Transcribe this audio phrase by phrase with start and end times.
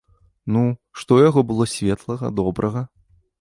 [0.53, 0.63] Ну,
[1.01, 2.81] што ў яго было светлага, добрага?